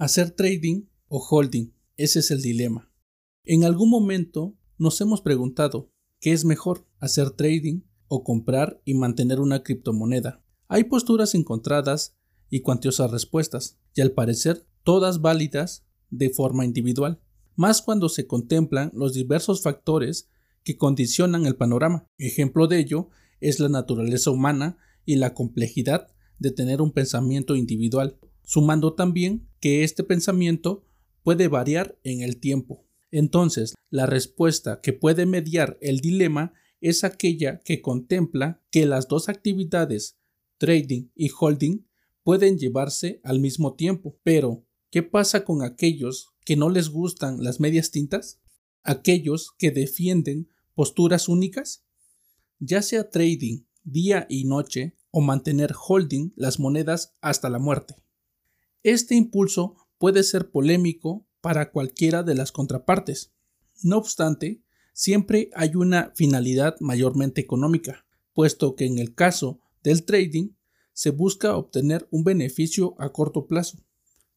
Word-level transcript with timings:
Hacer 0.00 0.30
trading 0.30 0.86
o 1.08 1.18
holding, 1.18 1.74
ese 1.98 2.20
es 2.20 2.30
el 2.30 2.40
dilema. 2.40 2.90
En 3.44 3.64
algún 3.64 3.90
momento 3.90 4.56
nos 4.78 4.98
hemos 5.02 5.20
preguntado, 5.20 5.92
¿qué 6.20 6.32
es 6.32 6.46
mejor, 6.46 6.86
hacer 7.00 7.32
trading 7.32 7.82
o 8.08 8.24
comprar 8.24 8.80
y 8.86 8.94
mantener 8.94 9.40
una 9.40 9.62
criptomoneda? 9.62 10.42
Hay 10.68 10.84
posturas 10.84 11.34
encontradas 11.34 12.16
y 12.48 12.60
cuantiosas 12.60 13.10
respuestas, 13.10 13.78
y 13.94 14.00
al 14.00 14.12
parecer 14.12 14.66
todas 14.84 15.20
válidas 15.20 15.84
de 16.08 16.30
forma 16.30 16.64
individual, 16.64 17.20
más 17.54 17.82
cuando 17.82 18.08
se 18.08 18.26
contemplan 18.26 18.92
los 18.94 19.12
diversos 19.12 19.60
factores 19.60 20.30
que 20.64 20.78
condicionan 20.78 21.44
el 21.44 21.56
panorama. 21.56 22.06
Ejemplo 22.16 22.68
de 22.68 22.78
ello 22.78 23.10
es 23.40 23.60
la 23.60 23.68
naturaleza 23.68 24.30
humana 24.30 24.78
y 25.04 25.16
la 25.16 25.34
complejidad 25.34 26.08
de 26.38 26.52
tener 26.52 26.80
un 26.80 26.92
pensamiento 26.92 27.54
individual, 27.54 28.16
sumando 28.42 28.94
también 28.94 29.48
que 29.60 29.84
este 29.84 30.04
pensamiento 30.04 30.84
puede 31.22 31.48
variar 31.48 31.98
en 32.04 32.22
el 32.22 32.38
tiempo. 32.38 32.84
Entonces, 33.10 33.74
la 33.90 34.06
respuesta 34.06 34.80
que 34.80 34.92
puede 34.92 35.26
mediar 35.26 35.78
el 35.80 36.00
dilema 36.00 36.52
es 36.80 37.04
aquella 37.04 37.60
que 37.60 37.82
contempla 37.82 38.62
que 38.70 38.86
las 38.86 39.08
dos 39.08 39.28
actividades, 39.28 40.16
trading 40.58 41.08
y 41.14 41.30
holding, 41.38 41.86
pueden 42.22 42.58
llevarse 42.58 43.20
al 43.24 43.40
mismo 43.40 43.74
tiempo. 43.74 44.18
Pero, 44.22 44.64
¿qué 44.90 45.02
pasa 45.02 45.44
con 45.44 45.62
aquellos 45.62 46.28
que 46.44 46.56
no 46.56 46.70
les 46.70 46.88
gustan 46.88 47.42
las 47.42 47.60
medias 47.60 47.90
tintas? 47.90 48.40
¿Aquellos 48.82 49.52
que 49.58 49.70
defienden 49.70 50.48
posturas 50.74 51.28
únicas? 51.28 51.84
Ya 52.58 52.82
sea 52.82 53.10
trading 53.10 53.64
día 53.84 54.26
y 54.28 54.44
noche 54.44 54.96
o 55.10 55.20
mantener 55.20 55.74
holding 55.74 56.32
las 56.36 56.60
monedas 56.60 57.14
hasta 57.20 57.50
la 57.50 57.58
muerte. 57.58 57.94
Este 58.82 59.14
impulso 59.14 59.76
puede 59.98 60.22
ser 60.22 60.50
polémico 60.50 61.26
para 61.40 61.70
cualquiera 61.70 62.22
de 62.22 62.34
las 62.34 62.52
contrapartes. 62.52 63.32
No 63.82 63.98
obstante, 63.98 64.62
siempre 64.94 65.50
hay 65.54 65.74
una 65.74 66.12
finalidad 66.14 66.76
mayormente 66.80 67.40
económica, 67.40 68.06
puesto 68.32 68.76
que 68.76 68.86
en 68.86 68.98
el 68.98 69.14
caso 69.14 69.60
del 69.82 70.04
trading 70.04 70.54
se 70.92 71.10
busca 71.10 71.56
obtener 71.56 72.08
un 72.10 72.24
beneficio 72.24 72.94
a 72.98 73.12
corto 73.12 73.46
plazo, 73.46 73.78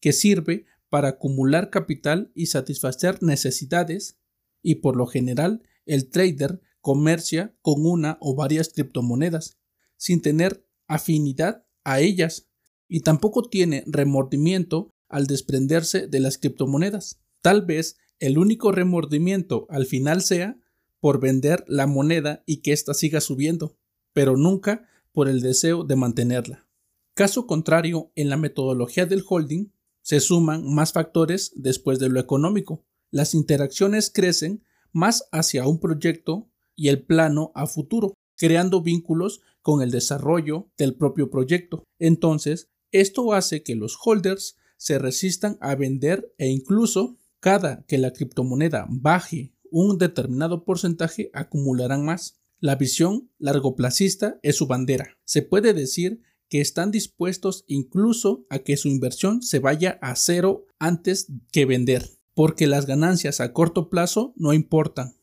que 0.00 0.12
sirve 0.12 0.66
para 0.88 1.08
acumular 1.08 1.70
capital 1.70 2.30
y 2.34 2.46
satisfacer 2.46 3.22
necesidades, 3.22 4.18
y 4.62 4.76
por 4.76 4.96
lo 4.96 5.06
general 5.06 5.62
el 5.86 6.10
trader 6.10 6.60
comercia 6.80 7.56
con 7.62 7.86
una 7.86 8.18
o 8.20 8.34
varias 8.34 8.68
criptomonedas, 8.68 9.58
sin 9.96 10.20
tener 10.20 10.66
afinidad 10.86 11.64
a 11.84 12.00
ellas, 12.00 12.48
y 12.92 13.00
tampoco 13.00 13.44
tiene 13.44 13.84
remordimiento 13.86 14.90
al 15.08 15.26
desprenderse 15.26 16.08
de 16.08 16.20
las 16.20 16.36
criptomonedas. 16.36 17.22
Tal 17.40 17.62
vez 17.62 17.96
el 18.18 18.36
único 18.36 18.70
remordimiento 18.70 19.66
al 19.70 19.86
final 19.86 20.20
sea 20.20 20.60
por 21.00 21.18
vender 21.18 21.64
la 21.68 21.86
moneda 21.86 22.42
y 22.44 22.58
que 22.58 22.72
ésta 22.72 22.92
siga 22.92 23.22
subiendo, 23.22 23.78
pero 24.12 24.36
nunca 24.36 24.86
por 25.10 25.30
el 25.30 25.40
deseo 25.40 25.84
de 25.84 25.96
mantenerla. 25.96 26.68
Caso 27.14 27.46
contrario, 27.46 28.12
en 28.14 28.28
la 28.28 28.36
metodología 28.36 29.06
del 29.06 29.24
holding 29.26 29.72
se 30.02 30.20
suman 30.20 30.62
más 30.70 30.92
factores 30.92 31.52
después 31.56 31.98
de 31.98 32.10
lo 32.10 32.20
económico. 32.20 32.84
Las 33.10 33.32
interacciones 33.32 34.10
crecen 34.10 34.64
más 34.92 35.30
hacia 35.32 35.66
un 35.66 35.80
proyecto 35.80 36.50
y 36.76 36.88
el 36.88 37.02
plano 37.02 37.52
a 37.54 37.66
futuro, 37.66 38.12
creando 38.36 38.82
vínculos 38.82 39.40
con 39.62 39.80
el 39.80 39.90
desarrollo 39.90 40.68
del 40.76 40.94
propio 40.94 41.30
proyecto. 41.30 41.84
Entonces, 41.98 42.68
esto 42.92 43.32
hace 43.32 43.62
que 43.62 43.74
los 43.74 43.98
holders 44.02 44.56
se 44.76 44.98
resistan 44.98 45.58
a 45.60 45.74
vender 45.74 46.32
e 46.38 46.48
incluso 46.48 47.16
cada 47.40 47.84
que 47.86 47.98
la 47.98 48.12
criptomoneda 48.12 48.86
baje 48.88 49.52
un 49.70 49.98
determinado 49.98 50.64
porcentaje 50.64 51.30
acumularán 51.32 52.04
más. 52.04 52.38
La 52.60 52.76
visión 52.76 53.30
largoplacista 53.38 54.38
es 54.42 54.56
su 54.56 54.66
bandera. 54.66 55.16
Se 55.24 55.42
puede 55.42 55.72
decir 55.74 56.22
que 56.48 56.60
están 56.60 56.90
dispuestos 56.90 57.64
incluso 57.66 58.46
a 58.50 58.58
que 58.60 58.76
su 58.76 58.88
inversión 58.88 59.42
se 59.42 59.58
vaya 59.58 59.98
a 60.02 60.14
cero 60.14 60.66
antes 60.78 61.26
que 61.50 61.64
vender, 61.64 62.10
porque 62.34 62.66
las 62.66 62.86
ganancias 62.86 63.40
a 63.40 63.52
corto 63.52 63.88
plazo 63.88 64.34
no 64.36 64.52
importan. 64.52 65.16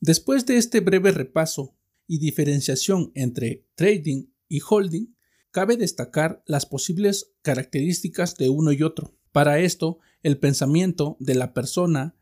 Después 0.00 0.44
de 0.44 0.56
este 0.56 0.80
breve 0.80 1.12
repaso 1.12 1.74
y 2.06 2.18
diferenciación 2.18 3.12
entre 3.14 3.64
trading 3.76 4.26
y 4.48 4.60
holding, 4.68 5.15
cabe 5.56 5.78
destacar 5.78 6.42
las 6.44 6.66
posibles 6.66 7.32
características 7.40 8.36
de 8.36 8.50
uno 8.50 8.72
y 8.72 8.82
otro. 8.82 9.16
Para 9.32 9.58
esto, 9.58 10.00
el 10.22 10.38
pensamiento 10.38 11.16
de 11.18 11.34
la 11.34 11.54
persona 11.54 12.14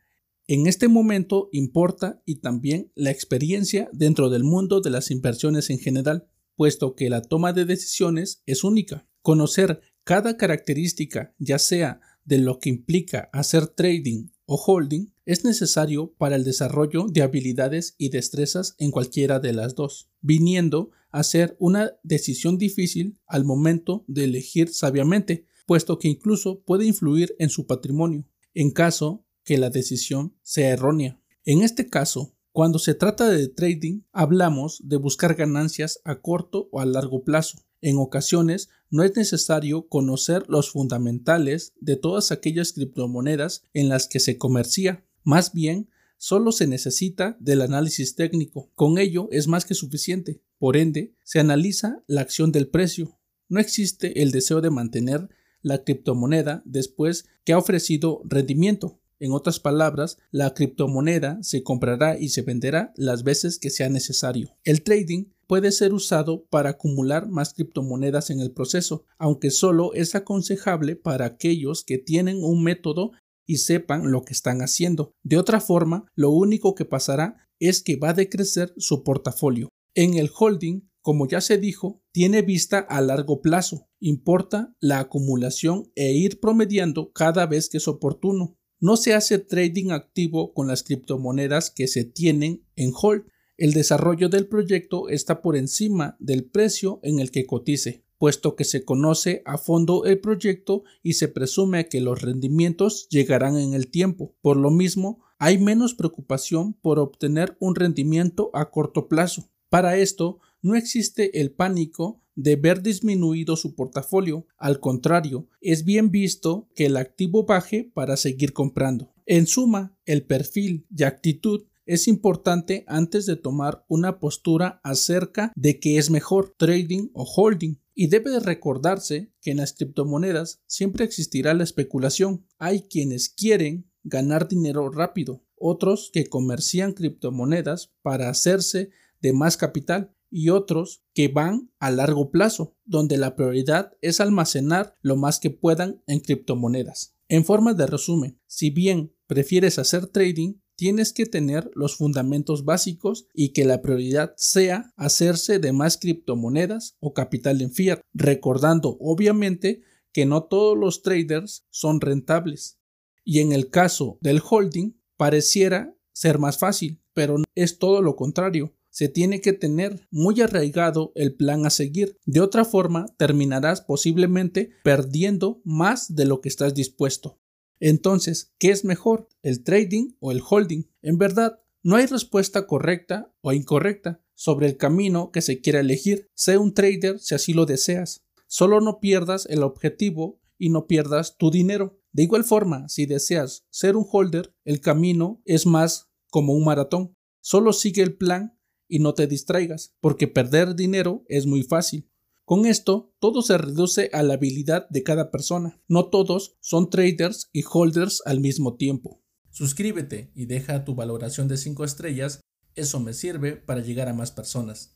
en 0.46 0.68
este 0.68 0.86
momento 0.86 1.48
importa 1.50 2.22
y 2.26 2.36
también 2.36 2.92
la 2.94 3.10
experiencia 3.10 3.90
dentro 3.92 4.30
del 4.30 4.44
mundo 4.44 4.80
de 4.80 4.90
las 4.90 5.10
inversiones 5.10 5.68
en 5.70 5.80
general, 5.80 6.28
puesto 6.54 6.94
que 6.94 7.10
la 7.10 7.22
toma 7.22 7.52
de 7.52 7.64
decisiones 7.64 8.44
es 8.46 8.62
única. 8.62 9.08
Conocer 9.20 9.80
cada 10.04 10.36
característica, 10.36 11.34
ya 11.40 11.58
sea 11.58 12.00
de 12.24 12.38
lo 12.38 12.60
que 12.60 12.68
implica 12.68 13.30
hacer 13.32 13.66
trading 13.66 14.28
o 14.46 14.56
holding, 14.56 15.12
es 15.24 15.44
necesario 15.44 16.12
para 16.18 16.36
el 16.36 16.44
desarrollo 16.44 17.06
de 17.08 17.22
habilidades 17.22 17.94
y 17.98 18.10
destrezas 18.10 18.74
en 18.78 18.90
cualquiera 18.90 19.40
de 19.40 19.52
las 19.52 19.74
dos, 19.74 20.10
viniendo 20.20 20.90
a 21.10 21.22
ser 21.22 21.56
una 21.58 21.92
decisión 22.02 22.58
difícil 22.58 23.18
al 23.26 23.44
momento 23.44 24.04
de 24.08 24.24
elegir 24.24 24.68
sabiamente, 24.68 25.46
puesto 25.66 25.98
que 25.98 26.08
incluso 26.08 26.60
puede 26.60 26.84
influir 26.84 27.34
en 27.38 27.50
su 27.50 27.66
patrimonio, 27.66 28.26
en 28.52 28.70
caso 28.70 29.24
que 29.44 29.58
la 29.58 29.70
decisión 29.70 30.34
sea 30.42 30.70
errónea. 30.70 31.20
En 31.44 31.62
este 31.62 31.88
caso, 31.88 32.34
cuando 32.52 32.78
se 32.78 32.94
trata 32.94 33.28
de 33.28 33.48
trading, 33.48 34.02
hablamos 34.12 34.80
de 34.84 34.96
buscar 34.96 35.34
ganancias 35.34 36.00
a 36.04 36.20
corto 36.20 36.68
o 36.70 36.80
a 36.80 36.86
largo 36.86 37.24
plazo. 37.24 37.58
En 37.84 37.98
ocasiones 37.98 38.70
no 38.88 39.02
es 39.02 39.14
necesario 39.14 39.88
conocer 39.88 40.46
los 40.48 40.70
fundamentales 40.70 41.74
de 41.80 41.96
todas 41.96 42.32
aquellas 42.32 42.72
criptomonedas 42.72 43.62
en 43.74 43.90
las 43.90 44.08
que 44.08 44.20
se 44.20 44.38
comercia. 44.38 45.04
Más 45.22 45.52
bien, 45.52 45.90
solo 46.16 46.50
se 46.50 46.66
necesita 46.66 47.36
del 47.40 47.60
análisis 47.60 48.14
técnico. 48.14 48.70
Con 48.74 48.96
ello 48.96 49.28
es 49.30 49.48
más 49.48 49.66
que 49.66 49.74
suficiente. 49.74 50.40
Por 50.58 50.78
ende, 50.78 51.12
se 51.24 51.40
analiza 51.40 52.02
la 52.06 52.22
acción 52.22 52.52
del 52.52 52.68
precio. 52.68 53.18
No 53.50 53.60
existe 53.60 54.22
el 54.22 54.32
deseo 54.32 54.62
de 54.62 54.70
mantener 54.70 55.28
la 55.60 55.84
criptomoneda 55.84 56.62
después 56.64 57.26
que 57.44 57.52
ha 57.52 57.58
ofrecido 57.58 58.22
rendimiento. 58.24 58.98
En 59.20 59.32
otras 59.32 59.60
palabras, 59.60 60.16
la 60.30 60.54
criptomoneda 60.54 61.38
se 61.42 61.62
comprará 61.62 62.18
y 62.18 62.30
se 62.30 62.40
venderá 62.40 62.94
las 62.96 63.24
veces 63.24 63.58
que 63.58 63.68
sea 63.68 63.90
necesario. 63.90 64.56
El 64.64 64.82
trading 64.82 65.33
puede 65.54 65.70
ser 65.70 65.92
usado 65.92 66.46
para 66.50 66.70
acumular 66.70 67.28
más 67.28 67.54
criptomonedas 67.54 68.30
en 68.30 68.40
el 68.40 68.50
proceso, 68.50 69.04
aunque 69.18 69.52
solo 69.52 69.94
es 69.94 70.16
aconsejable 70.16 70.96
para 70.96 71.26
aquellos 71.26 71.84
que 71.84 71.96
tienen 71.96 72.42
un 72.42 72.64
método 72.64 73.12
y 73.46 73.58
sepan 73.58 74.10
lo 74.10 74.24
que 74.24 74.32
están 74.32 74.62
haciendo. 74.62 75.12
De 75.22 75.38
otra 75.38 75.60
forma, 75.60 76.06
lo 76.16 76.30
único 76.30 76.74
que 76.74 76.84
pasará 76.84 77.46
es 77.60 77.84
que 77.84 77.94
va 77.94 78.08
a 78.08 78.14
decrecer 78.14 78.74
su 78.78 79.04
portafolio. 79.04 79.68
En 79.94 80.14
el 80.14 80.28
holding, 80.36 80.90
como 81.00 81.28
ya 81.28 81.40
se 81.40 81.56
dijo, 81.56 82.02
tiene 82.10 82.42
vista 82.42 82.80
a 82.80 83.00
largo 83.00 83.40
plazo, 83.40 83.86
importa 84.00 84.74
la 84.80 84.98
acumulación 84.98 85.84
e 85.94 86.14
ir 86.14 86.40
promediando 86.40 87.12
cada 87.12 87.46
vez 87.46 87.68
que 87.68 87.76
es 87.76 87.86
oportuno. 87.86 88.56
No 88.80 88.96
se 88.96 89.14
hace 89.14 89.38
trading 89.38 89.92
activo 89.92 90.52
con 90.52 90.66
las 90.66 90.82
criptomonedas 90.82 91.70
que 91.70 91.86
se 91.86 92.04
tienen 92.04 92.66
en 92.74 92.90
hold. 93.00 93.26
El 93.56 93.72
desarrollo 93.72 94.28
del 94.28 94.48
proyecto 94.48 95.08
está 95.08 95.40
por 95.40 95.56
encima 95.56 96.16
del 96.18 96.44
precio 96.44 96.98
en 97.04 97.20
el 97.20 97.30
que 97.30 97.46
cotice, 97.46 98.04
puesto 98.18 98.56
que 98.56 98.64
se 98.64 98.84
conoce 98.84 99.42
a 99.44 99.58
fondo 99.58 100.06
el 100.06 100.18
proyecto 100.18 100.82
y 101.04 101.12
se 101.12 101.28
presume 101.28 101.88
que 101.88 102.00
los 102.00 102.20
rendimientos 102.20 103.08
llegarán 103.10 103.56
en 103.56 103.74
el 103.74 103.88
tiempo. 103.88 104.34
Por 104.40 104.56
lo 104.56 104.72
mismo, 104.72 105.22
hay 105.38 105.58
menos 105.58 105.94
preocupación 105.94 106.72
por 106.72 106.98
obtener 106.98 107.56
un 107.60 107.76
rendimiento 107.76 108.50
a 108.54 108.72
corto 108.72 109.06
plazo. 109.06 109.50
Para 109.68 109.98
esto, 109.98 110.40
no 110.60 110.74
existe 110.74 111.40
el 111.40 111.52
pánico 111.52 112.22
de 112.34 112.56
ver 112.56 112.82
disminuido 112.82 113.54
su 113.54 113.76
portafolio. 113.76 114.46
Al 114.56 114.80
contrario, 114.80 115.46
es 115.60 115.84
bien 115.84 116.10
visto 116.10 116.68
que 116.74 116.86
el 116.86 116.96
activo 116.96 117.44
baje 117.44 117.88
para 117.94 118.16
seguir 118.16 118.52
comprando. 118.52 119.12
En 119.26 119.46
suma, 119.46 119.96
el 120.06 120.24
perfil 120.24 120.86
y 120.94 121.04
actitud 121.04 121.66
es 121.86 122.08
importante 122.08 122.84
antes 122.86 123.26
de 123.26 123.36
tomar 123.36 123.84
una 123.88 124.18
postura 124.18 124.80
acerca 124.82 125.52
de 125.54 125.80
qué 125.80 125.98
es 125.98 126.10
mejor, 126.10 126.54
trading 126.56 127.10
o 127.12 127.24
holding. 127.24 127.80
Y 127.94 128.08
debe 128.08 128.30
de 128.30 128.40
recordarse 128.40 129.32
que 129.40 129.52
en 129.52 129.58
las 129.58 129.72
criptomonedas 129.72 130.62
siempre 130.66 131.04
existirá 131.04 131.54
la 131.54 131.64
especulación. 131.64 132.46
Hay 132.58 132.82
quienes 132.82 133.28
quieren 133.28 133.88
ganar 134.02 134.48
dinero 134.48 134.90
rápido, 134.90 135.44
otros 135.56 136.10
que 136.12 136.26
comercian 136.26 136.92
criptomonedas 136.92 137.92
para 138.02 138.28
hacerse 138.28 138.90
de 139.20 139.32
más 139.32 139.56
capital 139.56 140.14
y 140.30 140.50
otros 140.50 141.04
que 141.14 141.28
van 141.28 141.70
a 141.78 141.92
largo 141.92 142.30
plazo, 142.32 142.76
donde 142.84 143.16
la 143.16 143.36
prioridad 143.36 143.92
es 144.00 144.20
almacenar 144.20 144.96
lo 145.00 145.16
más 145.16 145.38
que 145.38 145.50
puedan 145.50 146.02
en 146.08 146.18
criptomonedas. 146.18 147.14
En 147.28 147.44
forma 147.44 147.72
de 147.72 147.86
resumen, 147.86 148.40
si 148.46 148.70
bien 148.70 149.14
prefieres 149.26 149.78
hacer 149.78 150.08
trading, 150.08 150.54
tienes 150.76 151.12
que 151.12 151.26
tener 151.26 151.70
los 151.74 151.96
fundamentos 151.96 152.64
básicos 152.64 153.26
y 153.32 153.52
que 153.52 153.64
la 153.64 153.82
prioridad 153.82 154.34
sea 154.36 154.92
hacerse 154.96 155.58
de 155.58 155.72
más 155.72 155.98
criptomonedas 155.98 156.96
o 157.00 157.14
capital 157.14 157.60
en 157.60 157.72
fiat, 157.72 158.00
recordando 158.12 158.96
obviamente 159.00 159.82
que 160.12 160.26
no 160.26 160.44
todos 160.44 160.78
los 160.78 161.02
traders 161.02 161.66
son 161.70 162.00
rentables. 162.00 162.78
Y 163.24 163.40
en 163.40 163.52
el 163.52 163.70
caso 163.70 164.18
del 164.20 164.40
holding, 164.48 164.92
pareciera 165.16 165.94
ser 166.12 166.38
más 166.38 166.58
fácil, 166.58 167.00
pero 167.12 167.36
es 167.54 167.78
todo 167.78 168.02
lo 168.02 168.16
contrario. 168.16 168.74
Se 168.90 169.08
tiene 169.08 169.40
que 169.40 169.52
tener 169.52 170.06
muy 170.10 170.40
arraigado 170.40 171.10
el 171.16 171.34
plan 171.34 171.66
a 171.66 171.70
seguir. 171.70 172.16
De 172.26 172.40
otra 172.40 172.64
forma, 172.64 173.06
terminarás 173.16 173.80
posiblemente 173.80 174.70
perdiendo 174.84 175.60
más 175.64 176.14
de 176.14 176.26
lo 176.26 176.40
que 176.40 176.48
estás 176.48 176.74
dispuesto. 176.74 177.40
Entonces, 177.80 178.52
¿qué 178.58 178.70
es 178.70 178.84
mejor, 178.84 179.28
el 179.42 179.62
trading 179.62 180.14
o 180.20 180.32
el 180.32 180.42
holding? 180.48 180.84
En 181.02 181.18
verdad, 181.18 181.60
no 181.82 181.96
hay 181.96 182.06
respuesta 182.06 182.66
correcta 182.66 183.32
o 183.40 183.52
incorrecta 183.52 184.22
sobre 184.34 184.66
el 184.66 184.76
camino 184.76 185.30
que 185.30 185.42
se 185.42 185.60
quiera 185.60 185.80
elegir. 185.80 186.30
Sé 186.34 186.58
un 186.58 186.74
trader 186.74 187.20
si 187.20 187.34
así 187.34 187.52
lo 187.52 187.66
deseas. 187.66 188.24
Solo 188.46 188.80
no 188.80 189.00
pierdas 189.00 189.46
el 189.50 189.62
objetivo 189.62 190.40
y 190.58 190.70
no 190.70 190.86
pierdas 190.86 191.36
tu 191.36 191.50
dinero. 191.50 192.00
De 192.12 192.22
igual 192.22 192.44
forma, 192.44 192.88
si 192.88 193.06
deseas 193.06 193.66
ser 193.70 193.96
un 193.96 194.06
holder, 194.10 194.54
el 194.64 194.80
camino 194.80 195.42
es 195.44 195.66
más 195.66 196.10
como 196.30 196.54
un 196.54 196.64
maratón. 196.64 197.16
Solo 197.40 197.72
sigue 197.72 198.02
el 198.02 198.16
plan 198.16 198.58
y 198.88 199.00
no 199.00 199.14
te 199.14 199.26
distraigas, 199.26 199.94
porque 200.00 200.28
perder 200.28 200.74
dinero 200.76 201.24
es 201.28 201.46
muy 201.46 201.62
fácil. 201.64 202.08
Con 202.44 202.66
esto, 202.66 203.14
todo 203.20 203.40
se 203.40 203.56
reduce 203.56 204.10
a 204.12 204.22
la 204.22 204.34
habilidad 204.34 204.86
de 204.90 205.02
cada 205.02 205.30
persona. 205.30 205.80
No 205.88 206.10
todos 206.10 206.58
son 206.60 206.90
traders 206.90 207.48
y 207.54 207.64
holders 207.70 208.20
al 208.26 208.40
mismo 208.40 208.76
tiempo. 208.76 209.22
Suscríbete 209.48 210.30
y 210.34 210.44
deja 210.44 210.84
tu 210.84 210.94
valoración 210.94 211.48
de 211.48 211.56
5 211.56 211.84
estrellas, 211.84 212.40
eso 212.74 213.00
me 213.00 213.14
sirve 213.14 213.56
para 213.56 213.80
llegar 213.80 214.08
a 214.08 214.14
más 214.14 214.30
personas. 214.30 214.92